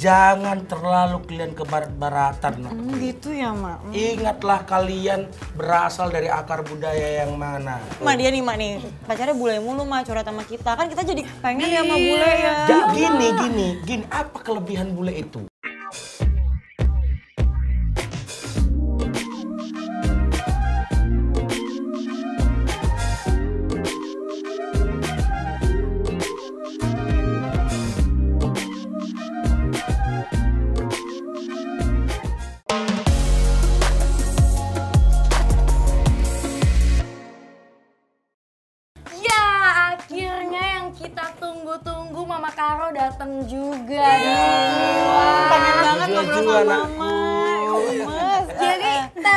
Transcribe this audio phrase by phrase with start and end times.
[0.00, 2.72] Jangan terlalu kalian ke barat-baratan.
[2.72, 3.84] Hmm, gitu ya, Mak.
[3.84, 3.92] Hmm.
[3.92, 7.76] Ingatlah kalian berasal dari akar budaya yang mana.
[8.00, 8.72] Mak dia nih, Mak nih.
[9.04, 10.72] Pacarnya bule mulu, Mak, curhat sama kita.
[10.72, 12.54] Kan kita jadi pengen ya sama bule ya.
[12.64, 14.04] Ja- gini, gini, gini.
[14.08, 15.44] Apa kelebihan bule itu?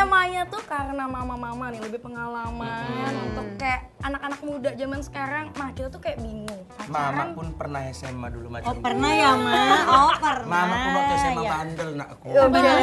[0.03, 2.83] Temanya tuh karena mama-mama nih lebih pengalaman
[3.23, 6.59] untuk kayak anak-anak muda zaman sekarang, mah kita tuh kayak bingung.
[6.83, 9.79] Mama Pacaran pun pernah SMA dulu macam Oh, pernah ya, Mak?
[9.87, 10.51] Oh, pernah.
[10.51, 11.49] Mama pun waktu SMA ya.
[11.49, 12.27] bandel nakku.
[12.27, 12.59] Oke.
[12.59, 12.73] Iya.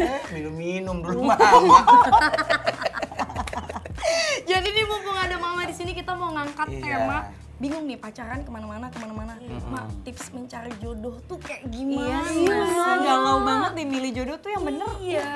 [0.00, 1.78] Eh, minum-minum dulu mama.
[4.42, 6.80] Jadi nih mumpung ada mama di sini kita mau ngangkat Iya.
[6.80, 7.18] tema
[7.60, 9.36] bingung nih pacaran ke mana-mana ke mana-mana.
[9.68, 12.24] Mak tips mencari jodoh tuh kayak Iya gimana?
[12.32, 12.96] sih, Mak.
[13.04, 14.88] Galau banget nih milih jodoh tuh yang bener.
[14.96, 15.28] Iya.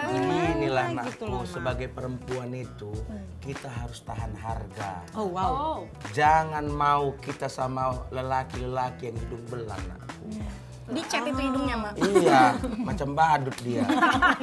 [0.57, 2.91] Inilah gitu nakku loh, sebagai perempuan itu
[3.45, 5.05] kita harus tahan harga.
[5.13, 5.85] Oh, wow.
[6.17, 10.25] Jangan mau kita sama lelaki-lelaki yang hidung belang nakku.
[10.85, 11.93] Dicet itu hidungnya, Mak.
[11.97, 12.41] Iya,
[12.81, 13.85] macam badut dia.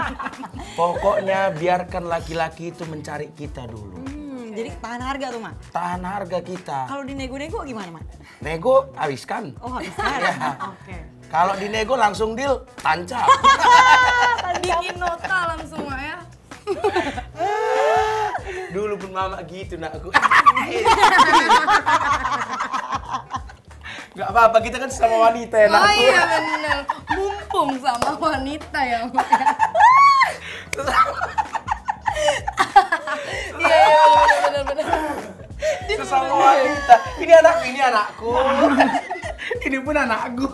[0.80, 4.02] Pokoknya biarkan laki-laki itu mencari kita dulu.
[4.02, 5.54] Hmm, jadi tahan harga tuh, Mak.
[5.72, 6.80] Tahan harga kita.
[6.88, 8.04] Kalau di nego-nego gimana, Mak?
[8.44, 9.56] Nego habiskan.
[9.64, 10.20] Oh, habis kan?
[10.22, 10.52] Iya.
[10.76, 10.98] Oke.
[11.32, 13.28] Kalau di nego langsung deal, tancap.
[14.64, 16.18] Bikin nota langsung, Mak ya.
[18.76, 20.12] Dulu pun mama gitu nak aku.
[24.12, 25.68] Gak apa-apa, kita kan sama wanita ya.
[25.72, 26.78] Oh iya bener.
[27.16, 29.28] Mumpung sama wanita ya, Mak.
[33.62, 34.04] Iya, iya,
[34.48, 34.86] bener, bener.
[35.92, 36.96] Sesama wanita.
[37.22, 38.32] Ini anak ini anakku.
[39.68, 40.50] ini pun anakku.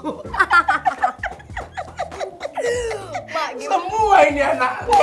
[3.28, 5.00] Mak, Semua ini anakku.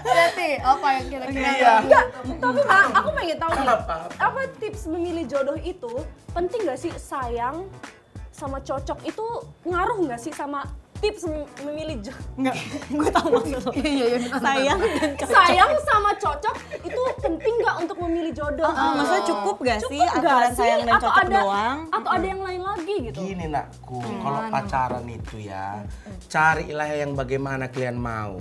[0.00, 1.50] Berarti apa yang kira-kira?
[1.56, 1.74] Iya.
[1.82, 2.04] Enggak,
[2.38, 3.68] tapi Mak, aku pengen tahu nih.
[3.68, 3.98] Apa?
[4.18, 5.92] Apa tips memilih jodoh itu
[6.34, 7.66] penting nggak sih sayang
[8.30, 9.24] sama cocok itu
[9.68, 10.64] ngaruh nggak sih sama
[11.00, 12.24] tips mem- memilih jodoh?
[12.36, 12.54] Enggak,
[12.86, 13.70] gue tau maksud lo.
[13.72, 14.38] Iya, iya, bener.
[14.38, 15.30] Sayang dan cocok.
[15.32, 18.68] Sayang sama cocok itu penting nggak untuk memilih jodoh?
[18.68, 20.58] Oh, maksudnya cukup gak sih Cukup nggak aturan sih?
[20.58, 21.78] sayang dan Atau cocok ada, doang?
[21.90, 23.18] Atau ada yang lain lagi gitu?
[23.18, 25.66] Gini nakku, kalau pacaran itu ya,
[26.26, 28.36] carilah yang bagaimana kalian mau.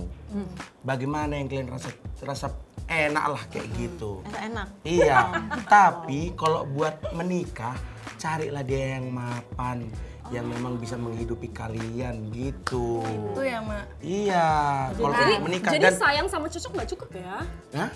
[0.81, 1.89] Bagaimana yang kalian rasa
[2.21, 2.47] rasa
[2.85, 4.19] enak lah kayak gitu.
[4.29, 4.67] Enak.
[4.81, 5.29] Iya,
[5.65, 7.77] tapi kalau buat menikah,
[8.15, 9.87] carilah dia yang mapan,
[10.29, 13.01] yang memang bisa menghidupi kalian gitu.
[13.33, 13.85] Itu ya, Mak.
[14.01, 14.49] Iya,
[14.93, 17.35] kalau Jadi, menikah jadi dan sayang sama cocok nggak cukup ya?
[17.73, 17.89] Hah?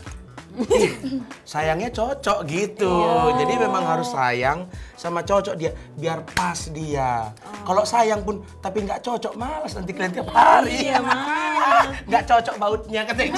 [1.45, 2.93] Sayangnya cocok gitu.
[3.41, 7.33] Jadi memang harus sayang sama cocok dia biar pas dia.
[7.65, 10.89] Kalau sayang pun tapi nggak cocok malas nanti kalian tiap hari.
[10.89, 12.05] Iya, Mas.
[12.05, 13.33] Nggak cocok bautnya dia.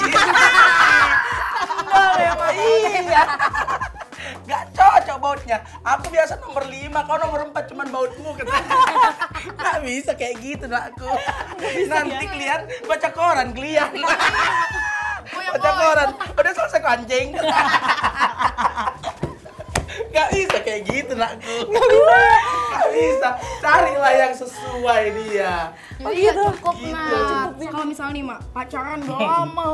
[2.16, 2.48] Ya, Ma?
[2.52, 3.22] Iya.
[4.46, 5.58] Nggak cocok bautnya.
[5.82, 8.74] Aku biasa nomor lima, kau nomor empat cuman bautmu katanya.
[9.58, 11.10] Nggak bisa kayak gitu, nakku.
[11.90, 13.90] Nanti kalian baca koran kalian.
[15.26, 16.08] Baca koran.
[16.38, 17.28] Udah selesai kancing.
[20.16, 21.56] Gak bisa kayak gitu nakku.
[21.68, 22.20] Gak bisa.
[22.72, 23.28] Gak bisa.
[23.60, 25.54] Carilah yang sesuai dia.
[25.96, 26.92] Jadi ya cukup, Gitu.
[26.92, 27.52] nah.
[27.52, 29.68] Kalau misalnya nih, Mak, pacaran lama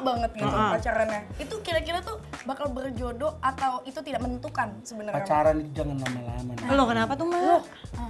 [0.00, 1.20] banget gitu pacarannya.
[1.36, 5.18] Itu kira-kira tuh bakal berjodoh atau itu tidak menentukan sebenarnya?
[5.18, 6.52] Pacaran itu jangan lama-lama.
[6.54, 6.70] Nak.
[6.70, 7.62] Lo kenapa tuh, Mak?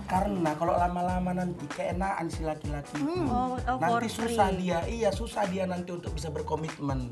[0.04, 3.24] Karena kalau lama-lama nanti keenaan si laki-laki itu.
[3.24, 4.60] Oh, oh, nanti susah free.
[4.62, 4.78] dia.
[4.84, 7.08] Iya, susah dia nanti untuk bisa berkomitmen.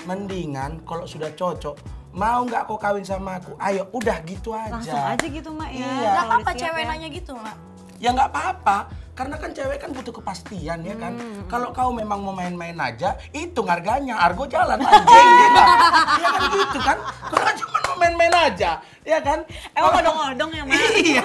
[0.00, 1.76] Mendingan kalau sudah cocok,
[2.10, 3.54] mau nggak kau kawin sama aku?
[3.62, 4.74] Ayo, udah gitu aja.
[4.74, 5.86] Langsung aja gitu, Mak ya.
[5.86, 6.10] Iya.
[6.10, 6.90] Gak apa-apa siap cewek ya.
[6.90, 7.56] nanya gitu, Mak.
[8.00, 8.78] Ya nggak apa-apa,
[9.12, 11.12] karena kan cewek kan butuh kepastian ya kan.
[11.20, 11.44] Hmm.
[11.46, 15.60] Kalau kau memang mau main-main aja, itu harganya, argo jalan anjing gitu.
[16.24, 16.98] Ya kan gitu kan.
[17.28, 17.56] Kalau kan
[18.00, 19.44] main-main aja, ya kan.
[19.76, 20.80] Emang odong-odong ya, Mak?
[21.04, 21.24] iya.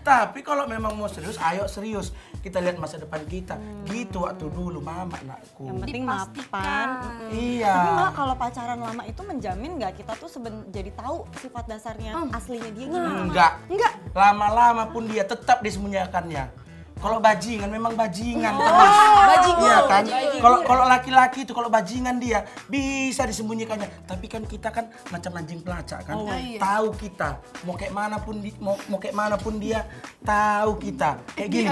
[0.00, 2.16] Tapi kalau memang mau serius, ayo serius.
[2.40, 3.60] Kita lihat masa depan kita.
[3.84, 5.68] Gitu waktu dulu mama anakku.
[5.68, 6.88] Yang penting mapan.
[7.28, 7.74] Iya.
[7.76, 12.16] Tapi Mak, kalau pacaran lama itu menjamin nggak kita tuh seben jadi tahu sifat dasarnya
[12.32, 13.08] aslinya dia gimana?
[13.12, 13.24] Mak?
[13.28, 13.52] Enggak.
[13.68, 13.92] Enggak.
[14.16, 16.65] Lama-lama pun dia tetap disembunyikannya.
[16.96, 18.56] Kalau bajingan memang bajingan.
[18.56, 19.68] Oh, bajingan.
[19.68, 20.04] Iya kan?
[20.40, 24.08] Kalau kalau laki-laki itu kalau bajingan dia bisa disembunyikannya.
[24.08, 26.16] Tapi kan kita kan macam anjing pelacak kan.
[26.16, 26.56] Oh, iya.
[26.56, 27.36] Tahu kita
[27.68, 29.84] mau kayak mana pun di, mau, mau kayak mana pun dia
[30.24, 31.20] tahu kita.
[31.36, 31.68] Kayak gini.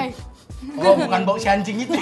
[0.77, 1.95] Oh, bukan bau si anjing itu.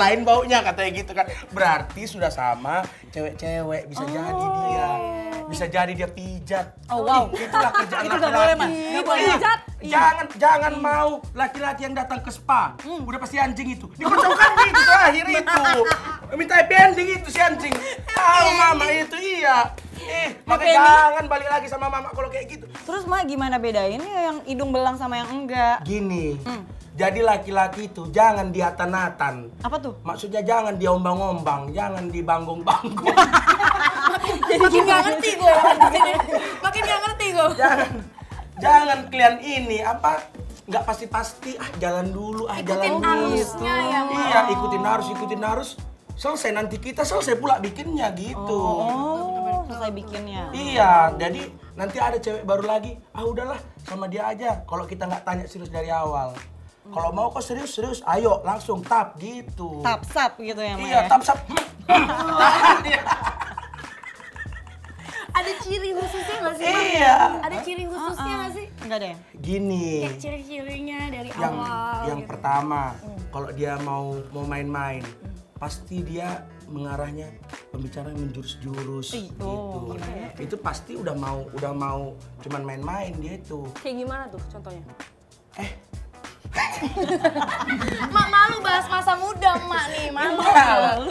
[0.00, 1.28] Lain baunya katanya gitu kan.
[1.52, 2.80] Berarti sudah sama
[3.12, 5.13] cewek-cewek bisa jadi dia.
[5.48, 6.76] Bisa jadi dia pijat.
[6.88, 7.28] Oh, wow.
[7.32, 8.56] Itulah kerjaan Itu laki-laki.
[9.04, 9.22] Boleh.
[9.24, 9.34] Iya.
[9.36, 9.60] Pijat.
[9.84, 12.72] Jangan jangan mau laki-laki yang datang ke spa.
[12.84, 13.86] Udah pasti anjing itu.
[14.00, 15.62] Dikocokkan gitu terakhir itu.
[16.34, 17.74] Minta happy ending itu si anjing.
[18.08, 19.70] Tahu mama itu iya.
[20.04, 22.64] Eh, makanya jangan balik lagi sama mama kalau kayak gitu.
[22.84, 25.80] Terus mak gimana bedainnya yang hidung belang sama yang enggak?
[25.86, 26.36] Gini.
[26.94, 29.50] Jadi laki-laki itu jangan diatan-atan.
[29.60, 29.98] Apa tuh?
[30.00, 33.10] Maksudnya jangan diombang-ombang, jangan dibanggung-banggung.
[34.54, 35.54] Makin gak ngerti gue
[36.62, 37.48] makin gak ngerti gue.
[37.54, 37.90] jangan
[38.56, 40.22] jangan kalian ini apa
[40.64, 44.14] nggak pasti-pasti ah jalan dulu ah Ikutin jalan dulu arusnya ya, Ma.
[44.16, 45.70] iya ikutin arus ikutin arus
[46.14, 50.48] selesai nanti kita selesai pula bikinnya gitu Oh, selesai bikinnya.
[50.54, 51.42] iya jadi
[51.74, 55.68] nanti ada cewek baru lagi ah udahlah sama dia aja kalau kita nggak tanya serius
[55.68, 56.32] dari awal
[56.84, 61.00] kalau mau kok serius serius ayo langsung tap gitu Tap sap gitu ya, Mak iya
[61.00, 61.08] ya?
[61.08, 61.38] tap sap.
[65.34, 66.66] Ada ciri khususnya gak sih?
[66.94, 68.66] Iya Ada ciri khususnya gak sih?
[68.80, 69.14] Enggak deh.
[69.34, 72.30] gini Kayak ciri-cirinya dari yang awal yang gitu.
[72.30, 72.80] pertama
[73.28, 75.02] kalau dia mau mau main-main
[75.54, 77.28] pasti dia mengarahnya
[77.68, 79.44] pembicaraan menjurus-jurus gitu
[79.90, 79.96] oh,
[80.36, 84.84] itu pasti udah mau udah mau cuman main-main dia itu Kayak gimana tuh contohnya?
[85.56, 85.70] eh
[88.14, 90.38] Mak malu bahas masa muda mak nih, malu.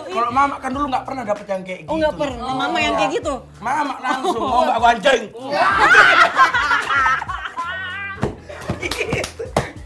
[0.08, 2.54] kalau mama kan dulu nggak pernah dapet yang kayak gitu Oh, nggak pernah.
[2.54, 3.34] Mama yang kayak gitu?
[3.58, 5.22] mama langsung mau nggak gonceng
[8.84, 9.44] gitu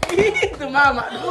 [0.34, 1.30] gitu mama dulu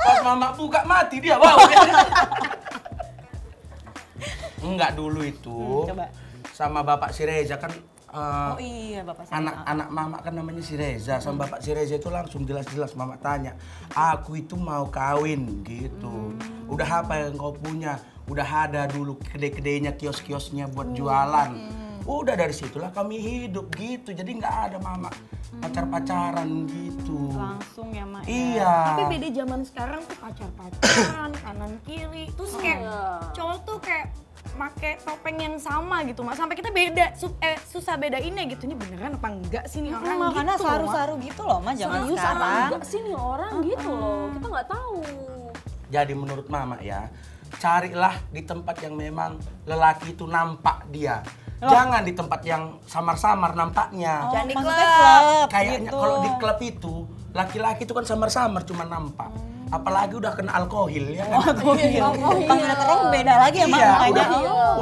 [0.00, 1.56] pas mama buka mati dia wow
[4.60, 6.06] enggak dulu itu Hmm, coba.
[6.52, 7.72] sama bapak si Reza kan
[8.10, 9.38] eh, Oh iya, Bapak saya.
[9.38, 11.18] anak anak mama kan namanya si Reza.
[11.18, 13.54] Sama bapak si Reza itu langsung jelas-jelas mama tanya
[13.92, 16.34] aku itu mau kawin gitu.
[16.66, 17.98] Udah apa yang kau punya?
[18.26, 21.50] Udah ada dulu kedai-kedainya kios-kiosnya buat jualan.
[22.00, 24.10] Udah dari situlah kami hidup gitu.
[24.10, 25.10] Jadi nggak ada mama
[25.60, 27.30] pacar-pacaran gitu.
[27.34, 28.22] Langsung ya, Mak.
[28.24, 28.30] ya?
[28.30, 28.74] iya.
[28.94, 32.26] Tapi beda zaman sekarang tuh pacar-pacaran, kanan kiri.
[32.34, 32.80] Terus kayak
[33.34, 34.06] cowok tuh kayak
[34.54, 38.74] make topeng yang sama gitu mas sampai kita beda su- eh, susah bedainnya gitu ini
[38.74, 40.56] beneran apa enggak sih nih orang gitu loh, Ma.
[40.58, 41.96] saru-saru gitu loh, Mak, Serius apa
[42.28, 42.60] sekarang.
[42.66, 44.22] enggak sih nih orang gitu loh.
[44.30, 44.96] Kita nggak tahu.
[45.88, 47.10] Jadi menurut mama ya,
[47.56, 51.18] carilah di tempat yang memang lelaki itu nampak dia.
[51.60, 54.24] Jangan di tempat yang samar-samar nampaknya.
[54.24, 54.64] Oh, Jangan di klub.
[54.64, 55.98] klub, Kayaknya gitu.
[55.98, 56.94] kalau di klub itu
[57.30, 59.28] laki-laki itu kan samar-samar cuma nampak.
[59.70, 61.54] Apalagi udah kena alkohol ya kan.
[61.62, 62.02] Oh, iya.
[62.46, 64.10] Panggil terong beda lagi ya, iya, makanya.
[64.10, 64.26] udah,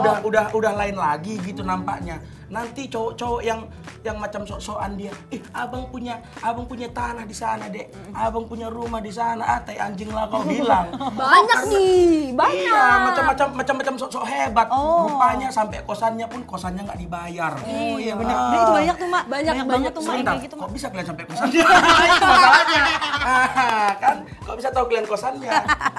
[0.00, 2.16] udah udah udah lain lagi gitu nampaknya.
[2.48, 3.60] Nanti cowok-cowok yang
[4.00, 7.92] yang macam sok-sokan dia, "Ih, abang punya abang punya tanah di sana, Dek.
[8.16, 10.88] Abang punya rumah di sana." Ah, tai anjing lah kau bilang.
[11.20, 12.72] Banyak nih, banyak.
[12.72, 14.64] Iya, macam-macam macam-macam sok-sok hebat.
[14.72, 15.12] Oh.
[15.12, 17.52] Rupanya sampai kosannya pun kosannya nggak dibayar.
[17.68, 18.36] Oh iya benar.
[18.48, 19.24] Nah, itu banyak tuh, Mak.
[19.28, 19.92] Banyak, banget banyak.
[19.92, 20.64] tuh, Mak, gitu, Mak.
[20.64, 21.62] kok bisa kalian sampai kosannya?
[22.08, 22.80] itu masalahnya.
[23.28, 24.16] Ah, kan,
[24.48, 25.52] kok bisa tahu kalian kosannya?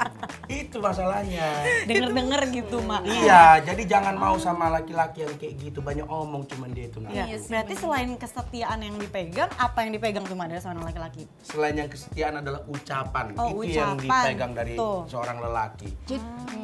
[0.49, 1.45] itu masalahnya.
[1.85, 3.05] Denger-denger gitu, Mak.
[3.05, 6.97] Iya, jadi jangan mau sama laki-laki yang kayak gitu banyak omong cuman dia itu.
[6.97, 7.13] Nah.
[7.13, 11.23] Iya, berarti selain kesetiaan yang dipegang, apa yang dipegang tuh Mak dari seorang laki-laki?
[11.45, 13.37] Selain yang kesetiaan adalah ucapan.
[13.37, 14.01] Oh, itu yang ucapan.
[14.01, 15.05] dipegang dari Tuh.
[15.05, 15.89] seorang lelaki.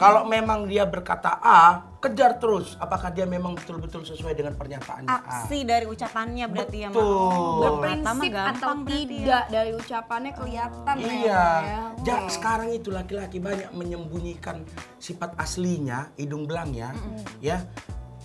[0.02, 5.18] Kalau memang dia berkata A, kejar terus apakah dia memang betul-betul sesuai dengan pernyataannya A.
[5.26, 6.90] Aksi dari ucapannya berarti ya.
[6.94, 7.02] Betul.
[7.02, 9.06] Oh, berprinsip atau berarti ya.
[9.10, 11.82] tidak dari ucapannya kelihatan ya, Iya, ya.
[12.06, 14.62] ja, sekarang itu laki-laki banyak menyembunyikan
[15.02, 16.94] sifat aslinya, hidung belangnya,
[17.42, 17.66] ya,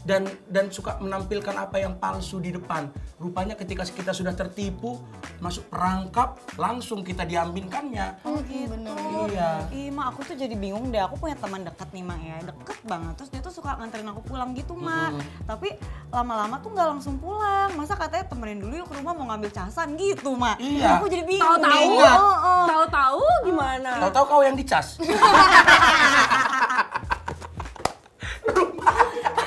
[0.05, 2.89] dan dan suka menampilkan apa yang palsu di depan.
[3.21, 4.97] Rupanya ketika kita sudah tertipu,
[5.45, 8.25] masuk perangkap, langsung kita diambilkannya.
[8.25, 8.73] Oh gitu.
[9.29, 9.69] Iya.
[9.69, 11.05] Ih, Mak, aku tuh jadi bingung deh.
[11.05, 12.37] Aku punya teman dekat nih, Mak ya.
[12.49, 13.13] Deket banget.
[13.21, 15.21] Terus dia tuh suka nganterin aku pulang gitu, Mak.
[15.45, 15.77] Tapi
[16.09, 17.69] lama-lama tuh nggak langsung pulang.
[17.77, 20.57] Masa katanya temenin dulu yuk ke rumah mau ngambil casan gitu, Mak.
[20.57, 20.97] Iya.
[20.97, 21.45] Aku jadi bingung.
[21.45, 21.93] Tahu-tahu.
[22.01, 22.65] Oh, oh.
[22.65, 24.01] tahu-tahu gimana?
[24.09, 24.97] Tahu-tahu kau yang dicas.
[28.57, 29.41] Rupanya.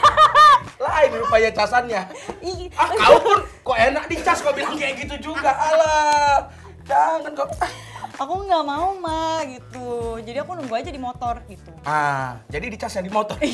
[0.94, 2.02] Lain rupanya casannya.
[2.78, 5.50] Ah, kau pun kok enak dicas kau bilang kayak gitu juga.
[5.50, 6.54] Alah.
[6.86, 7.48] Jangan kau.
[8.14, 10.22] aku nggak mau, Mak, gitu.
[10.22, 11.74] Jadi aku nunggu aja di motor gitu.
[11.82, 13.38] Ah, jadi dicasnya di motor.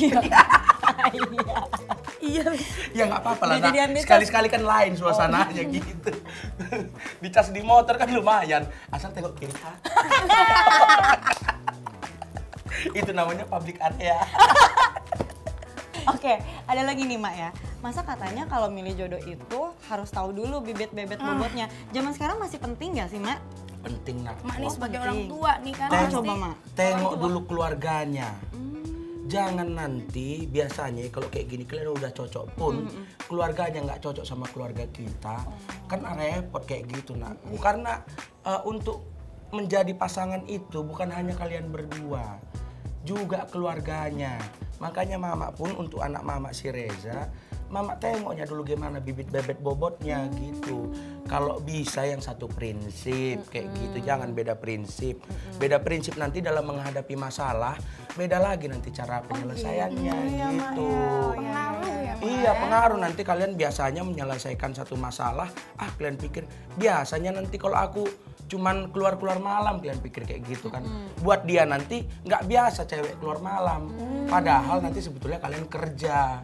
[1.00, 1.64] Iya.
[2.20, 2.44] Iya.
[2.92, 4.04] Ya nggak apa-apa lah, dicas.
[4.04, 6.12] sekali-sekali kan lain suasananya gitu.
[7.24, 9.54] Dicas di motor kan lumayan, asal tengok kiri.
[13.00, 14.20] Itu namanya public area.
[16.06, 17.50] Oke, ada lagi nih Mak ya.
[17.80, 21.66] Masa katanya kalau milih jodoh itu harus tahu dulu bibit-bebet bobotnya.
[21.90, 23.38] Zaman sekarang masih penting nggak sih Mak?
[23.80, 24.36] Penting nak.
[24.40, 25.04] Mak nih Oh, sebagai penting.
[25.04, 26.14] orang tua nih kan Oh, pasti.
[26.14, 26.54] coba Mak.
[26.74, 28.28] Tengok dulu keluarganya.
[29.26, 32.90] Jangan nanti biasanya kalau kayak gini kalian udah cocok pun
[33.24, 35.46] keluarganya nggak cocok sama keluarga kita
[35.86, 38.02] kan repot kayak gitu nak karena
[38.42, 39.06] eh, untuk
[39.54, 42.42] menjadi pasangan itu bukan hanya kalian berdua
[43.06, 44.34] juga keluarganya
[44.80, 47.28] makanya mama pun untuk anak mama si Reza
[47.70, 50.90] mama tengoknya dulu gimana bibit bebet bobotnya gitu.
[51.30, 54.02] Kalau bisa yang satu prinsip kayak gitu.
[54.02, 55.22] Jangan beda prinsip.
[55.56, 57.78] Beda prinsip nanti dalam menghadapi masalah
[58.18, 60.90] beda lagi nanti cara penyelesaiannya gitu.
[61.38, 62.14] Pengaruh ya.
[62.18, 62.98] Iya pengaruh.
[62.98, 65.46] Nanti kalian biasanya menyelesaikan satu masalah
[65.78, 68.02] ah kalian pikir biasanya nanti kalau aku
[68.50, 70.82] cuman keluar-keluar malam kalian pikir kayak gitu kan.
[71.22, 73.94] Buat dia nanti nggak biasa cewek keluar malam.
[74.26, 76.42] Padahal nanti sebetulnya kalian kerja.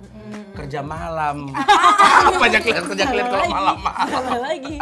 [0.55, 1.51] Kerja malam.
[2.43, 3.77] Banyak kalian kerja kalian kalau malam.
[4.07, 4.77] Salah lagi.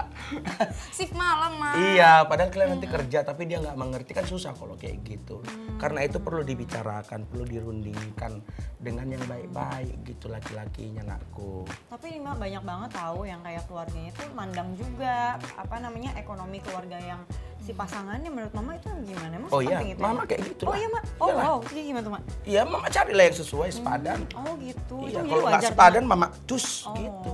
[0.95, 1.75] Shift malam, Mak.
[1.77, 5.41] Iya, padahal kalian nanti kerja tapi dia nggak mengerti kan susah kalau kayak gitu.
[5.81, 8.41] Karena itu perlu dibicarakan, perlu dirundingkan
[8.79, 11.65] dengan yang baik-baik gitu laki-lakinya nakku.
[11.91, 16.59] Tapi ini Mak banyak banget tahu yang kayak keluarganya itu mandang juga apa namanya ekonomi
[16.63, 17.14] keluarga yang
[17.59, 19.33] si pasangannya menurut Mama itu gimana?
[19.33, 20.29] Emang Oh iya, itu Mama ya?
[20.29, 20.77] kayak gitu Oh lah.
[20.77, 21.03] iya Mak.
[21.17, 21.45] Oh Iyalah.
[21.47, 22.23] wow, jadi gimana tuh Mak?
[22.45, 24.19] Iya, mama carilah yang sesuai sepadan.
[24.35, 24.97] Oh gitu.
[25.03, 26.93] Iya, itu kalau nggak sepadan mama cus Oh.
[26.95, 27.33] gitu.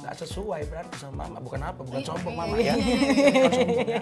[0.00, 2.74] Nggak sesuai berarti sama mama, bukan apa, bukan Iya, sombong mama ya.
[2.76, 3.98] Bukan sombong ya.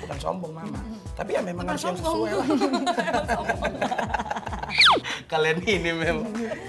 [0.00, 0.78] Bukan sombong mama.
[1.12, 2.46] Tapi ya memang harus yang sesuai lah.
[5.26, 6.26] Kalian ini memang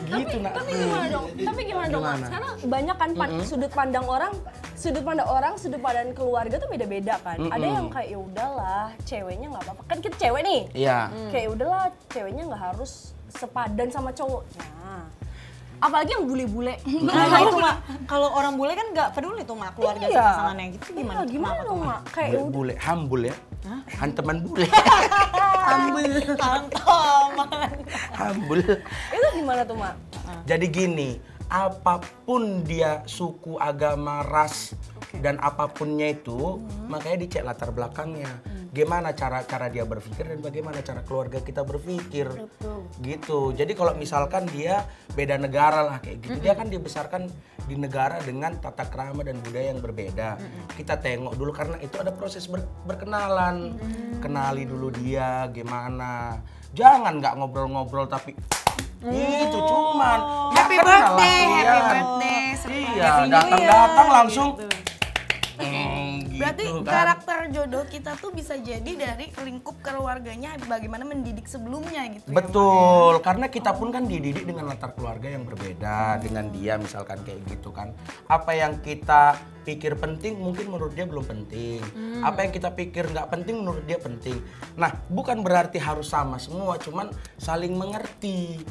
[0.07, 0.53] gitu nak.
[0.53, 1.25] Tapi gimana dong?
[1.35, 2.03] Tapi gimana dong?
[2.03, 2.25] Gimana?
[2.25, 4.33] Sekarang banyak kan pan- sudut pandang orang,
[4.73, 7.37] sudut pandang orang, sudut pandang keluarga tuh beda-beda kan.
[7.47, 9.81] Ada yang kayak ya udahlah, ceweknya nggak apa-apa.
[9.87, 10.61] Kan kita cewek nih.
[10.75, 10.99] Iya.
[11.29, 12.91] Kayak ya udahlah, ceweknya nggak harus
[13.29, 14.65] sepadan sama cowoknya.
[15.81, 16.75] Apalagi yang bule-bule.
[17.01, 20.21] Nah, itu Mak, kalau orang bule kan nggak peduli tuh Mak keluarga Iya.
[20.23, 21.01] pasangannya gitu gimana?
[21.11, 21.99] Iya, tuh, gimana dong, tuh, Mak?
[22.13, 23.35] Kayak ya Bule, bule, hambul ya.
[23.91, 24.65] Hanteman bule.
[25.61, 27.69] Ambil tantoman.
[28.13, 28.59] hambul.
[29.09, 29.93] Itu gimana tuh, Mak?
[30.45, 31.09] Jadi gini,
[31.47, 34.73] apa pun dia suku, agama, ras
[35.19, 38.31] dan apapunnya itu, makanya dicek latar belakangnya.
[38.71, 42.31] Gimana cara cara dia berpikir dan bagaimana cara keluarga kita berpikir.
[43.03, 43.51] Gitu.
[43.51, 47.27] Jadi kalau misalkan dia beda negara lah kayak gitu, dia kan dibesarkan
[47.67, 50.39] di negara dengan tata krama dan budaya yang berbeda.
[50.79, 53.75] Kita tengok dulu karena itu ada proses ber- berkenalan.
[54.23, 56.39] Kenali dulu dia gimana.
[56.71, 58.31] Jangan nggak ngobrol-ngobrol tapi
[59.01, 60.19] itu cuman
[60.53, 61.73] ya Happy birthday, happy iya.
[61.89, 62.39] birthday.
[62.71, 64.49] Iya, datang-datang langsung.
[65.57, 66.00] Hmm,
[66.41, 66.91] Berarti gitu kan.
[66.91, 72.27] karakter jodoh kita tuh bisa jadi dari lingkup keluarganya bagaimana mendidik sebelumnya gitu.
[72.27, 77.21] ya, Betul, karena kita pun kan dididik dengan latar keluarga yang berbeda dengan dia misalkan
[77.21, 77.93] kayak gitu kan.
[78.25, 81.81] Apa yang kita pikir penting mungkin menurut dia belum penting.
[82.19, 84.41] Apa yang kita pikir nggak penting menurut dia penting.
[84.73, 88.61] Nah, bukan berarti harus sama semua, cuman saling mengerti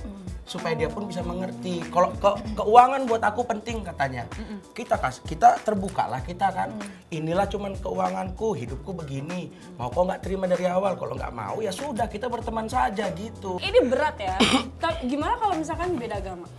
[0.43, 1.79] supaya dia pun bisa mengerti.
[1.87, 4.27] Kalau ke- keuangan buat aku penting katanya.
[4.71, 6.75] Kita kas kita terbuka lah kita kan.
[7.09, 9.47] Inilah cuman keuanganku, hidupku begini.
[9.79, 13.63] Mau kok nggak terima dari awal, kalau nggak mau ya sudah kita berteman saja gitu.
[13.63, 14.37] Ini berat ya.
[15.11, 16.51] Gimana kalau misalkan beda agama?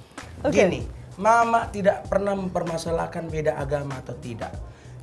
[0.48, 0.82] Gini,
[1.22, 4.50] mama tidak pernah mempermasalahkan beda agama atau tidak.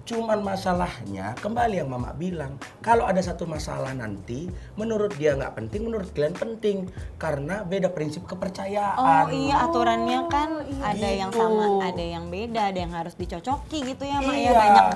[0.03, 5.85] Cuman masalahnya, kembali yang mama bilang, kalau ada satu masalah nanti, menurut dia nggak penting,
[5.85, 6.89] menurut kalian penting.
[7.21, 9.29] Karena beda prinsip Oh kepercayaan.
[9.29, 11.45] iya aturannya kan ada yang Gitu.
[11.45, 14.53] sama, ada yang beda, ada yang harus dicocoki gitu ya Mak ya Iya.
[14.57, 14.87] banyak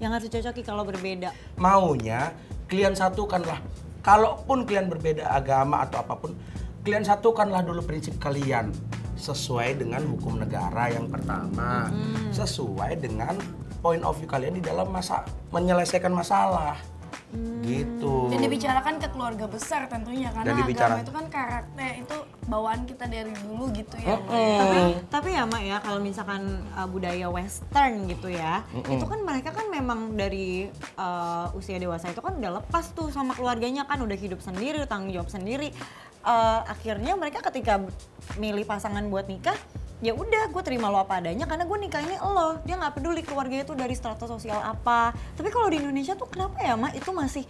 [0.00, 1.36] yang harus dicocoki kalau berbeda.
[1.60, 2.32] Maunya,
[2.64, 3.60] kalian satukanlah.
[4.00, 6.32] Kalaupun kalian berbeda agama atau apa pun,
[6.82, 8.74] kalian satukanlah dulu prinsip kalian.
[9.18, 11.86] Sesuai dengan hukum negara yang pertama.
[12.34, 13.38] Sesuai dengan
[13.78, 15.22] point of view kalian di dalam masa
[15.54, 16.74] menyelesaikan masalah.
[17.62, 18.28] Gitu.
[18.28, 21.00] Dan dibicarakan ke keluarga besar tentunya karena Dan dibicarakan.
[21.00, 24.20] agama itu kan karakter itu bawaan kita dari dulu gitu ya.
[24.20, 29.48] Tapi tapi ya Mak ya kalau misalkan uh, budaya western gitu ya, itu kan mereka
[29.54, 30.68] kan memang dari
[31.00, 35.16] uh, usia dewasa itu kan udah lepas tuh sama keluarganya kan udah hidup sendiri, tanggung
[35.16, 35.72] jawab sendiri.
[36.22, 37.82] Uh, akhirnya mereka ketika
[38.38, 39.58] milih pasangan buat nikah
[40.02, 42.62] ya udah gue terima lo apa adanya karena gue nikah ini lo.
[42.62, 45.14] Dia nggak peduli keluarganya tuh dari strata sosial apa.
[45.38, 47.42] Tapi kalau di Indonesia tuh kenapa ya mak itu masih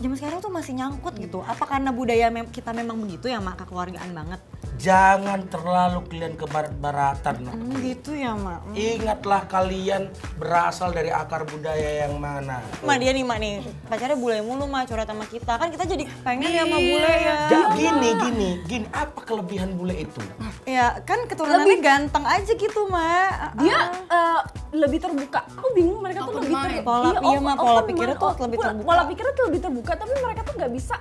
[0.00, 1.40] zaman sekarang tuh masih nyangkut gitu.
[1.44, 4.40] Apa karena budaya kita memang begitu ya mak kekeluargaan banget
[4.76, 7.34] jangan terlalu kalian ke barat-baratan.
[7.46, 8.58] Hmm, gitu ya, Mak.
[8.66, 8.74] Hmm.
[8.74, 10.02] Ingatlah kalian
[10.36, 12.60] berasal dari akar budaya yang mana.
[12.82, 13.54] Mak dia nih, Mak nih.
[13.86, 15.52] Pacarnya bule mulu, Mak, curhat sama kita.
[15.56, 17.36] Kan kita jadi pengen ya sama bule ya.
[17.48, 18.86] Ja- gini, gini, gini.
[18.90, 20.20] Apa kelebihan bule itu?
[20.64, 23.56] Ya, kan keturunannya ganteng aja gitu, Mak.
[23.60, 23.78] dia
[24.10, 24.40] eh,
[24.74, 25.46] lebih terbuka.
[25.54, 26.82] Aku bingung mereka tuh Open lebih terbuka.
[26.84, 28.86] Pola- iya, Ma, pola pikirnya tuh lebih terbuka.
[28.86, 30.96] Pola pikirnya tuh lebih terbuka, tapi mereka tuh nggak bisa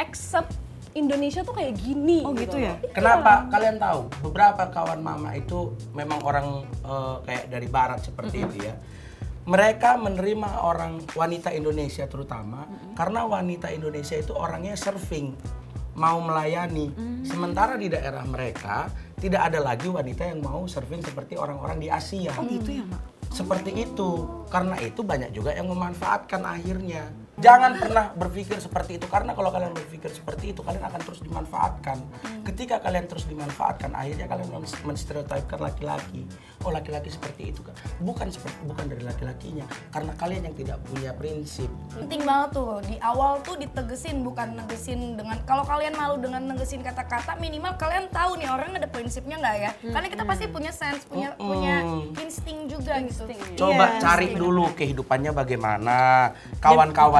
[0.00, 0.50] accept
[0.92, 2.20] Indonesia tuh kayak gini.
[2.24, 2.76] Oh, gitu ya?
[2.92, 3.48] Kenapa?
[3.48, 8.76] Kalian tahu beberapa kawan mama itu memang orang eh, kayak dari barat seperti itu ya.
[9.42, 12.62] Mereka menerima orang wanita Indonesia terutama
[12.94, 15.34] karena wanita Indonesia itu orangnya serving,
[15.98, 16.94] mau melayani.
[17.26, 18.86] Sementara di daerah mereka
[19.18, 22.30] tidak ada lagi wanita yang mau serving seperti orang-orang di Asia.
[22.38, 23.02] Oh, gitu ya, Mak.
[23.32, 24.10] Seperti itu.
[24.46, 27.06] Karena itu banyak juga yang memanfaatkan akhirnya.
[27.40, 31.96] Jangan pernah berpikir seperti itu karena kalau kalian berpikir seperti itu kalian akan terus dimanfaatkan.
[32.44, 36.28] Ketika kalian terus dimanfaatkan akhirnya kalian men- menstereotipkan laki-laki.
[36.62, 37.72] Oh laki-laki seperti itu kan.
[38.04, 41.72] Bukan seperti bukan dari laki-lakinya karena kalian yang tidak punya prinsip.
[41.96, 46.84] Penting banget tuh di awal tuh ditegesin bukan negesin dengan kalau kalian malu dengan negesin
[46.84, 49.70] kata-kata minimal kalian tahu nih orang ada prinsipnya nggak ya?
[49.88, 51.80] Karena kita pasti punya sense, punya punya
[52.20, 53.24] insting juga gitu.
[53.56, 56.30] Coba Yes, cari dulu kehidupannya bagaimana,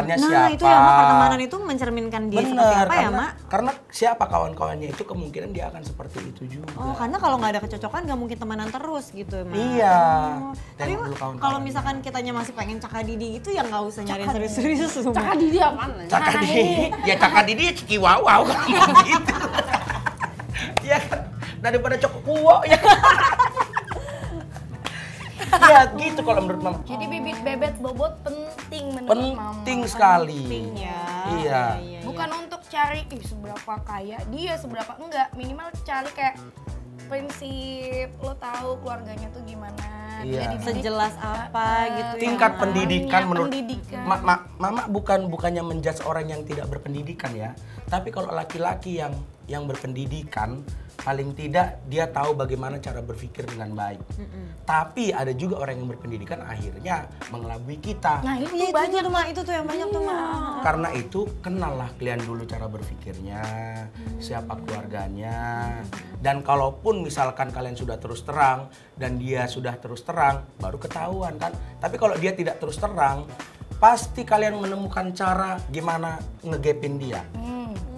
[0.04, 0.52] kawan-kawannya Nah, siapa.
[0.52, 0.97] itu ya, Mak.
[0.97, 3.30] Pertemanan itu mencerminkan dia seperti Bener, apa ya, karena, Mak?
[3.47, 6.68] karena siapa kawan-kawannya itu kemungkinan dia akan seperti itu juga.
[6.75, 9.54] Oh, karena kalau nggak ada kecocokan nggak mungkin temenan terus gitu, Mak.
[9.54, 9.99] Iya.
[10.40, 11.40] Oh, Tapi Mak, dulu kawan-kawan.
[11.40, 15.38] kalau misalkan kitanya masih pengen cakadidi itu ya nggak usah nyari serius-serius tuh, Cakap Mak.
[15.38, 16.02] di dia mana?
[16.06, 16.50] Cakap di,
[17.02, 18.42] ya cakap di dia ciki wow wow
[19.02, 19.35] gitu.
[20.82, 21.21] ya kan
[21.61, 22.78] daripada cokok ya.
[25.52, 26.78] ya gitu kalau menurut mama.
[26.82, 28.72] Jadi bibit bebet bobot penting
[29.06, 29.52] menurut mama.
[29.62, 30.42] Penting sekali.
[30.47, 31.02] Penting ya.
[31.38, 31.64] Iya.
[31.78, 32.00] iya.
[32.02, 36.37] Bukan untuk cari ih seberapa kaya dia seberapa enggak minimal cari kayak
[37.06, 40.41] prinsip lo tahu keluarganya tuh gimana Iya.
[40.49, 42.61] dididik Sejelas apa gitu ya, Tingkat Mak.
[42.61, 44.02] pendidikan Punya menurut pendidikan.
[44.02, 47.50] Ma- ma- mama bukan bukannya menjudge orang yang tidak berpendidikan ya.
[47.87, 49.12] Tapi kalau laki-laki yang
[49.47, 50.62] yang berpendidikan
[51.02, 53.99] paling tidak dia tahu bagaimana cara berpikir dengan baik.
[54.62, 58.23] Tapi ada juga orang yang berpendidikan akhirnya mengelabui kita.
[58.23, 59.26] Nah itu Iya, itu banyak tuh, Mak.
[59.35, 60.63] Itu tuh yang banyak tuh, Mak.
[60.63, 63.43] Karena itu kenallah kalian dulu cara berpikirnya,
[64.23, 65.75] siapa keluarganya.
[66.23, 71.52] Dan kalaupun misalkan kalian sudah terus terang dan dia sudah terus terang, baru ketahuan kan.
[71.81, 73.26] Tapi kalau dia tidak terus terang,
[73.83, 77.23] pasti kalian menemukan cara gimana ngegepin dia.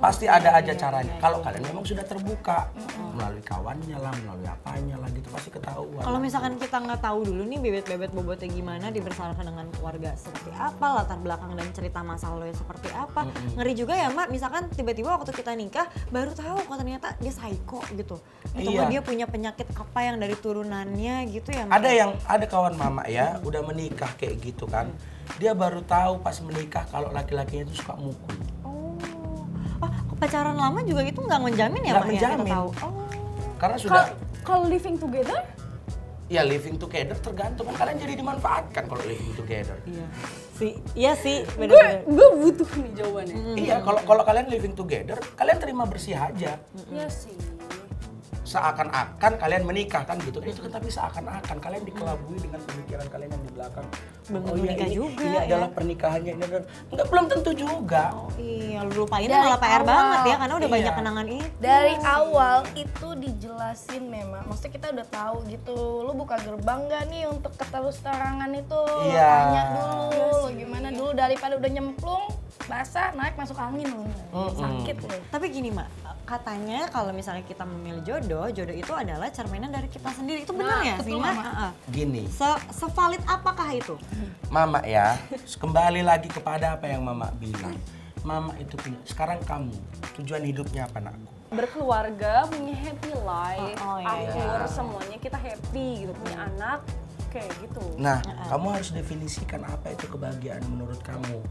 [0.05, 1.17] Pasti ada aja caranya.
[1.17, 2.69] Kalau kalian memang sudah terbuka
[3.17, 6.05] melalui kawannya lah, melalui apanya lah gitu pasti ketahuan.
[6.05, 10.87] Kalau misalkan kita nggak tahu dulu nih bebet-bebet bobotnya gimana, dibersamakan dengan keluarga seperti apa,
[11.01, 13.33] latar belakang dan cerita masa lalu seperti apa.
[13.57, 17.81] Ngeri juga ya, Mak, misalkan tiba-tiba waktu kita nikah baru tahu kok ternyata dia psycho
[17.97, 18.21] gitu.
[18.53, 18.85] Atau Iya.
[18.85, 21.81] nggak dia punya penyakit apa yang dari turunannya gitu ya, Mak.
[21.81, 24.93] Ada yang ada kawan mama ya, udah menikah kayak gitu kan.
[25.41, 28.54] Dia baru tahu pas menikah kalau laki-lakinya itu suka mukul.
[30.25, 32.13] Pacaran lama juga itu nggak menjamin ya, Nggak Mak, ya?
[32.17, 32.53] Menjamin.
[32.57, 32.69] tahu.
[32.81, 32.93] Oh.
[33.61, 34.05] Karena sudah
[34.45, 35.41] Kalau living together,
[36.29, 39.77] ya living together tergantung kan kalian jadi dimanfaatkan kalau living together.
[39.89, 40.07] Iya.
[40.53, 43.37] Si, iya sih, gue gue butuh nih jawabannya.
[43.57, 46.61] Iya, kalau kalau kalian living together, kalian terima bersih aja.
[46.93, 47.33] Iya sih.
[48.55, 50.39] Seakan-akan kalian menikah kan gitu.
[50.39, 53.87] Itu kan tapi seakan-akan kalian dikelabui dengan pemikiran kalian yang di belakang.
[54.25, 55.43] Belum oh iya menikah ini, juga ini ya.
[55.45, 58.03] adalah pernikahannya ini adalah enggak belum tentu juga.
[58.15, 59.85] Oh iya, lu lupain Dari malah PR awal.
[59.85, 60.77] banget ya karena udah Iya.
[60.77, 61.47] banyak kenangan itu.
[61.57, 67.25] dari awal itu dijelasin memang maksudnya kita udah tahu gitu lu buka gerbang gak nih
[67.27, 69.29] untuk keterus terangan itu Iya.
[69.29, 72.25] tanya dulu lu gimana dulu daripada udah nyemplung
[72.65, 74.05] basah naik masuk angin lu
[74.55, 75.89] sakit lu Tapi gini mak,
[76.25, 80.43] katanya kalau misalnya kita memilih jodoh, jodoh itu adalah cerminan dari kita sendiri.
[80.43, 81.33] Itu benar Nah, ya, betul, Vina?
[81.93, 83.95] Gini, Se sevalid apakah itu?
[84.49, 85.21] Mama ya,
[85.63, 87.77] kembali lagi kepada apa yang Mama bilang.
[88.25, 89.77] Mama itu punya, sekarang kamu,
[90.17, 91.29] tujuan hidupnya apa nakku?
[91.53, 94.33] Berkeluarga, punya happy life, Oh, oh, iya.
[94.33, 96.81] akur, semuanya kita happy gitu, punya anak,
[97.35, 97.83] kayak gitu.
[97.99, 101.43] Nah, kamu harus definisikan apa itu kebahagiaan menurut kamu.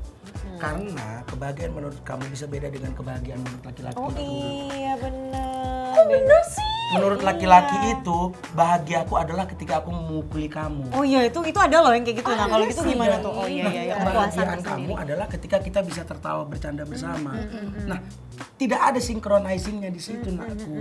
[0.55, 5.91] Karena kebahagiaan menurut kamu bisa beda dengan kebahagiaan menurut laki-laki Oh iya bener.
[5.91, 6.67] Kok bener sih?
[6.93, 8.17] Menurut laki-laki itu,
[8.53, 10.93] bahagiaku adalah ketika aku memukuli kamu.
[10.93, 12.31] Oh iya itu itu ada loh yang kayak gitu.
[12.31, 13.33] Nah kalau gitu gimana tuh?
[13.33, 13.95] Oh iya Nah, iya, iya.
[13.99, 17.35] kebahagiaan kamu adalah ketika kita bisa tertawa bercanda bersama.
[17.89, 17.99] Nah,
[18.55, 20.79] tidak ada synchronizingnya di situ, nakku.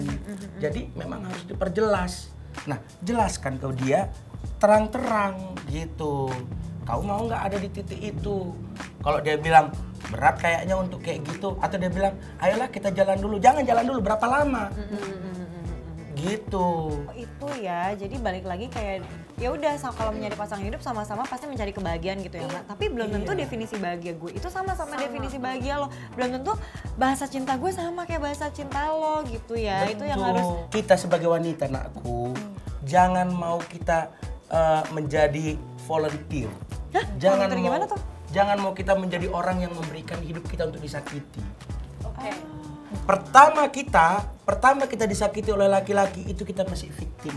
[0.62, 2.30] Jadi memang harus diperjelas.
[2.68, 4.12] Nah, jelaskan ke dia
[4.62, 6.30] terang-terang gitu.
[6.82, 8.54] Kau mau nggak ada di titik itu?
[9.02, 9.70] Kalau dia bilang
[10.10, 13.38] berat kayaknya untuk kayak gitu, atau dia bilang, ayolah kita jalan dulu.
[13.38, 14.00] Jangan jalan dulu.
[14.02, 14.68] Berapa lama?
[16.12, 16.68] Gitu.
[17.02, 19.02] Oh, itu ya jadi balik lagi kayak
[19.42, 22.70] ya udah kalau mencari pasangan hidup sama-sama pasti mencari kebahagiaan gitu ya Mak.
[22.70, 26.54] tapi belum tentu definisi bahagia gue itu sama sama definisi bahagia lo belum tentu
[26.94, 31.26] bahasa cinta gue sama kayak bahasa cinta lo gitu ya itu yang harus kita sebagai
[31.26, 32.30] wanita nakku
[32.86, 34.14] jangan mau kita
[34.52, 35.56] eh, menjadi
[35.88, 36.52] volunteer.
[37.16, 38.00] jangan Volunteer mau gimana tuh?
[38.32, 41.40] jangan mau kita menjadi orang yang memberikan hidup kita untuk disakiti.
[42.02, 42.32] Oke.
[43.04, 47.36] Pertama kita, pertama kita disakiti oleh laki-laki itu kita masih victim.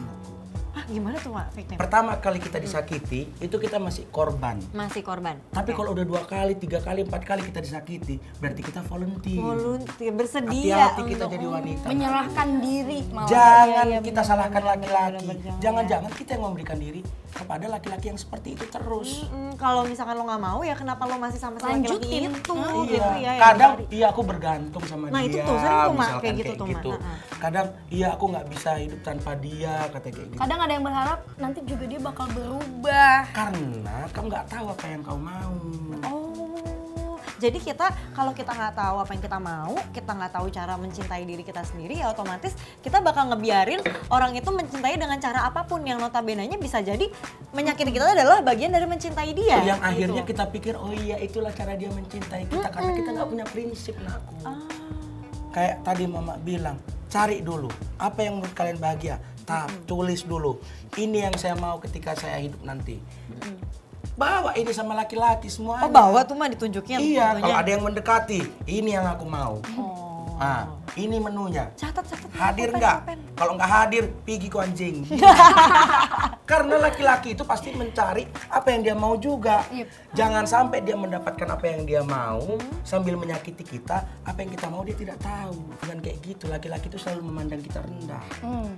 [0.86, 4.62] Ah gimana tuh mak victim Pertama kali kita disakiti itu kita masih korban.
[4.72, 8.82] masih korban Tapi kalau udah dua kali, tiga kali, empat kali kita disakiti, berarti kita
[8.84, 9.42] volunteer.
[9.42, 11.86] volunteer bersedia Hati-hati kita untuk- jadi wanita.
[11.88, 13.26] Menyerahkan diri malah.
[13.28, 15.26] Jangan Iya, iya, kita benar, salahkan laki-laki.
[15.58, 19.26] Jangan-jangan kita yang memberikan diri kepada laki-laki yang seperti itu terus.
[19.28, 22.32] Mm, kalau misalkan lo nggak mau ya kenapa lo masih sama sama laki-laki Lanjutin.
[22.32, 22.86] itu Hmm.
[22.86, 23.86] gitu ya yang Kadang dicari.
[23.92, 25.30] iya aku bergantung sama Nah, dia.
[25.30, 26.98] itu tuh, sering tuh, Mak, misalkan kayak gitu tuh.
[27.36, 30.38] Kadang iya aku nggak bisa hidup tanpa dia kata kayak gitu.
[30.38, 33.32] Kadang ada yang berharap nanti juga dia bakal berubah.
[33.32, 35.56] Karena kamu nggak tahu apa yang kau mau.
[36.04, 40.74] Oh, jadi kita kalau kita nggak tahu apa yang kita mau, kita nggak tahu cara
[40.76, 43.80] mencintai diri kita sendiri, ya otomatis kita bakal ngebiarin
[44.12, 47.08] orang itu mencintai dengan cara apa pun yang notabene-nya bisa jadi
[47.56, 49.64] menyakiti kita adalah bagian dari mencintai dia.
[49.64, 49.92] yang gitu.
[49.96, 53.96] akhirnya kita pikir oh iya itulah cara dia mencintai kita karena kita nggak punya prinsip
[54.04, 54.34] nah aku.
[54.44, 54.60] Ah.
[55.56, 56.76] Kayak tadi mama bilang
[57.08, 59.16] cari dulu apa yang menurut kalian bahagia.
[59.46, 60.58] Tap, tulis dulu.
[60.98, 62.98] Ini yang saya mau ketika saya hidup nanti.
[64.18, 65.86] Bawa ini sama laki-laki semuanya.
[65.86, 66.98] Oh bawa tuh mah ditunjukin.
[66.98, 69.62] Iya, kalau ada yang mendekati, ini yang aku mau.
[69.78, 70.16] Oh.
[70.36, 70.68] Ah,
[71.00, 71.72] ini menunya.
[71.80, 72.28] Catat catat.
[72.36, 73.08] Hadir nggak?
[73.40, 75.08] Kalau nggak hadir, pergi ku anjing.
[76.50, 79.64] Karena laki-laki itu pasti mencari apa yang dia mau juga.
[80.12, 84.04] Jangan sampai dia mendapatkan apa yang dia mau sambil menyakiti kita.
[84.28, 85.56] Apa yang kita mau dia tidak tahu.
[85.80, 88.24] Dengan kayak gitu, laki-laki itu selalu memandang kita rendah.
[88.44, 88.72] Hmm,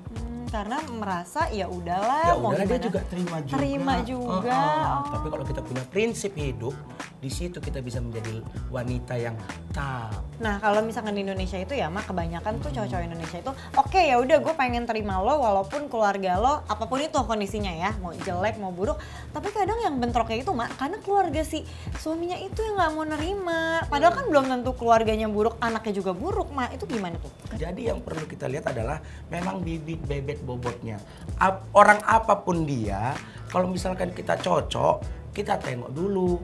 [0.48, 3.56] karena merasa ya udahlah Ya mau udahlah dia juga terima juga.
[3.60, 4.60] Terima juga.
[4.60, 4.98] Uh-uh.
[5.04, 5.12] Oh.
[5.20, 6.76] Tapi kalau kita punya prinsip hidup,
[7.18, 9.34] di situ kita bisa menjadi wanita yang
[9.74, 10.14] tak.
[10.38, 14.22] Nah kalau misalkan di Indonesia itu ya mak kebanyakan tuh cowok-cowok Indonesia itu oke ya
[14.22, 18.62] udah gue pengen terima lo walaupun keluarga lo apa pun itu kondisinya ya mau jelek
[18.62, 19.02] mau buruk
[19.34, 21.66] tapi kadang yang bentroknya itu mak karena keluarga si
[21.98, 26.54] suaminya itu yang nggak mau nerima padahal kan belum tentu keluarganya buruk anaknya juga buruk
[26.54, 27.34] mak itu gimana tuh?
[27.58, 29.02] Jadi yang perlu kita lihat adalah
[29.34, 30.98] memang bibit bobotnya.
[31.38, 33.14] Ap- orang apa pun dia,
[33.48, 36.38] kalau misalkan kita cocok, kita tengok dulu.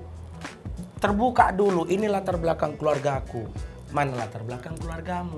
[0.97, 3.43] Terbuka dulu, ini latar belakang keluargaku.
[3.91, 5.37] Mana latar belakang keluargamu?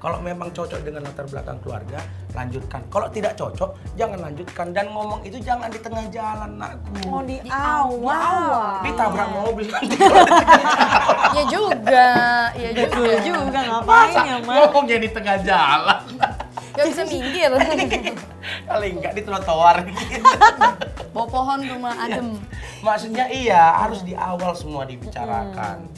[0.00, 2.00] Kalau memang cocok dengan latar belakang keluarga,
[2.32, 2.80] lanjutkan.
[2.88, 4.72] Kalau tidak cocok, jangan lanjutkan.
[4.72, 7.04] Dan ngomong itu jangan di tengah jalan, nakku.
[7.04, 8.80] Oh di, awal.
[8.80, 9.96] Ditabrak mobil nanti.
[11.30, 12.08] Ya juga,
[12.58, 12.90] ya juga.
[12.90, 14.54] Betul juga ngapain Masa ya mak?
[14.58, 16.02] ngomongnya di tengah jalan?
[16.74, 17.50] Gak bisa minggir.
[18.70, 20.22] Kali enggak di trotoar gitu.
[21.14, 22.38] Bawa pohon rumah adem.
[22.86, 25.90] Maksudnya iya, harus di awal semua dibicarakan.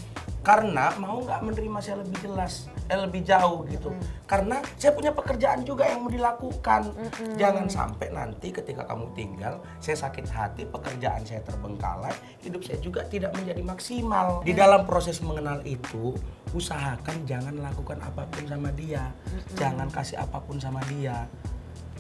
[0.43, 3.95] Karena mau nggak menerima saya lebih jelas, lebih jauh gitu.
[4.29, 6.93] Karena saya punya pekerjaan juga yang mau dilakukan.
[7.37, 12.13] Jangan sampai nanti ketika kamu tinggal, saya sakit hati, pekerjaan saya terbengkalai,
[12.45, 14.41] hidup saya juga tidak menjadi maksimal.
[14.45, 16.17] Di dalam proses mengenal itu,
[16.53, 19.13] usahakan jangan lakukan apa pun sama dia,
[19.57, 21.29] jangan kasih apa pun sama dia.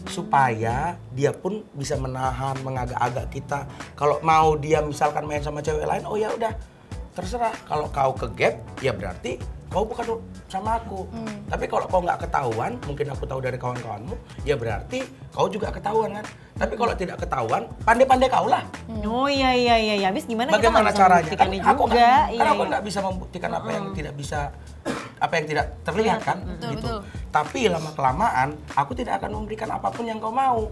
[0.03, 3.71] Supaya dia pun bisa menahan mengagak-agak kita.
[3.95, 6.51] Kalau mau dia misalkan main sama cewek lain oh ya udah
[7.15, 7.55] terserah.
[7.71, 9.39] Kalau kau ke gap ya berarti
[9.73, 10.21] kau bukan
[10.53, 11.09] sama aku.
[11.49, 15.01] Tapi kalau kau nggak ketahuan mungkin aku tahu dari kawan-kawanmu ya berarti
[15.33, 16.27] kau juga ketahuan kan?
[16.61, 18.63] Tapi kalau tidak ketahuan pandai-pandai kau lah.
[19.09, 20.07] Oh iya iya iya ya.
[20.13, 21.33] Habis gimana bagaimana kita caranya?
[21.65, 21.97] aku juga?
[21.97, 22.71] kan, Iya, kan aku iya.
[22.71, 24.41] nggak bisa membuktikan apa yang tidak bisa
[25.23, 26.39] apa yang tidak terlihat kan?
[26.59, 26.99] gitu.
[27.31, 30.69] tapi lama kelamaan aku tidak akan memberikan apa pun yang kau mau.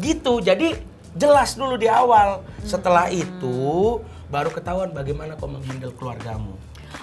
[0.00, 0.40] Gitu.
[0.40, 0.72] Jadi
[1.12, 2.40] jelas dulu di awal.
[2.64, 6.54] Setelah itu baru ketahuan bagaimana kau menghandle keluargamu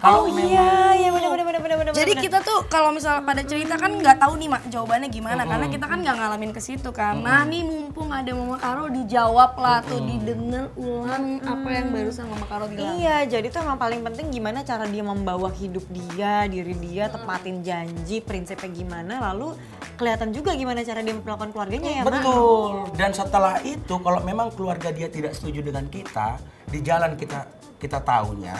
[0.04, 1.93] Oh iya iya benar benar benar benar benar.
[1.95, 2.23] Jadi benar.
[2.28, 5.86] kita tuh kalau misalnya pada cerita kan nggak tahu nih mak jawabannya gimana karena kita
[5.89, 7.17] kan nggak ngalamin ke situ kan.
[7.23, 12.45] Nah nih mumpung ada Mama Karo dijawab lah tuh didengar ulang apa yang barusan Mama
[12.45, 13.00] Karo bilang.
[13.00, 17.65] Iya, jadi tuh emang paling penting gimana cara dia membawa hidup dia, diri dia, tepatin
[17.65, 19.58] janji, prinsipnya gimana, lalu
[19.97, 22.21] kelihatan juga gimana cara dia memperlakukan keluarganya ya, Mak.
[22.21, 22.71] Betul.
[22.93, 26.38] Dan setelah itu kalau memang keluarga dia tidak setuju dengan kita,
[26.69, 28.58] di jalan kita kita tahunya,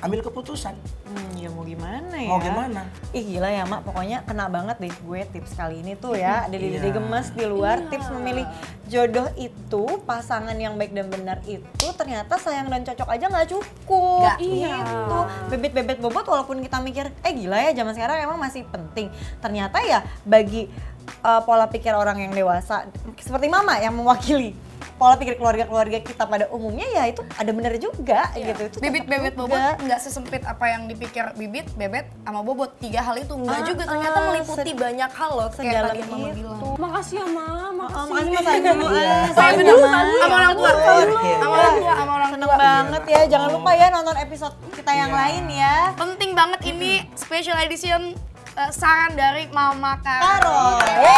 [0.00, 0.72] ambil keputusan.
[1.04, 2.30] Hmm, ya mau gimana ya?
[2.32, 2.88] Mau gimana?
[3.12, 6.48] Ih gila ya mak, pokoknya kena banget deh gue tips kali ini tuh ya.
[6.48, 6.88] Ada di Iya.
[6.88, 8.48] gemes di luar, tips memilih
[8.88, 14.24] jodoh itu, pasangan yang baik dan benar itu ternyata sayang dan cocok aja nggak cukup.
[14.24, 14.38] Nggak.
[14.40, 14.74] Iya.
[14.80, 15.18] Gitu.
[15.52, 19.12] Bebet-bebet bobot walaupun kita mikir, eh gila ya zaman sekarang emang masih penting.
[19.44, 20.72] Ternyata ya bagi
[21.20, 22.88] uh, pola pikir orang yang dewasa,
[23.20, 24.56] seperti mama yang mewakili
[25.00, 28.68] pola pikir keluarga-keluarga kita pada umumnya ya itu ada bener juga gitu.
[28.68, 29.40] Itu Bibit tetap bebet juga.
[29.40, 33.60] bobot nggak sesempit apa yang dipikir bibit bebet sama bobot tiga hal itu Ah, enggak
[33.64, 36.36] juga ternyata ah, meliputi banyak hal loh kayak tadi yang mama itu.
[36.36, 37.44] bilang Makasih ya, Ma.
[37.48, 38.12] Oh, Makasih.
[38.12, 38.90] makasih mas.
[38.92, 39.08] Iya.
[39.08, 39.24] ah.
[39.32, 41.36] saya dulu sama- orang tua Iya.
[41.40, 44.92] sama orang tua sama orang Seneng tua banget ya, jangan lupa ya nonton episode kita
[44.92, 45.18] yang Iya.
[45.18, 45.74] lain ya.
[45.96, 48.12] penting banget ini special edition
[48.52, 50.20] eh, saran dari Mama Karo.
[50.20, 51.09] Karo.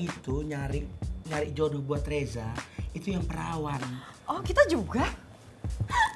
[0.00, 0.88] Itu nyari
[1.28, 2.48] nyari jodoh buat Reza
[2.90, 3.78] itu yang perawan.
[4.26, 5.04] Oh kita juga?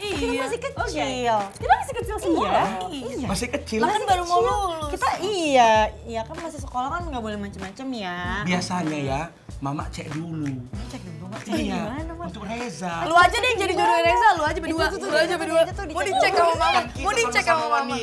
[0.00, 1.38] Kita masih kecil.
[1.54, 2.48] Kita masih kecil semua.
[2.48, 2.62] Iya.
[2.90, 3.26] Iya.
[3.28, 3.80] Masih kecil.
[3.84, 4.90] Lah kan baru mau lulus.
[4.96, 5.72] Kita iya,
[6.04, 8.42] iya kan masih sekolah kan nggak boleh macem-macem ya.
[8.42, 9.20] Biasanya ya,
[9.60, 10.48] Mama cek dulu.
[10.90, 11.40] Cek dulu, Mak.
[11.46, 12.26] Cek Iya, gimana, Mak?
[12.28, 12.94] untuk Reza.
[13.06, 14.84] Lu aja deh yang jadi jodoh Reza, lu aja berdua.
[14.90, 15.62] Itu Lu aja berdua.
[15.94, 16.50] Mau dicek dulu.
[16.52, 16.80] sama mama.
[17.00, 17.96] Mau dicek sama mama.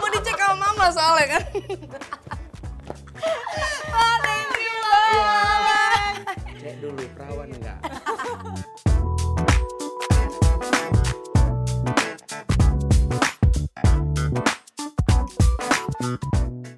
[0.00, 1.42] Mau dicek sama mama soalnya kan.
[6.84, 7.78] dulu perawan enggak?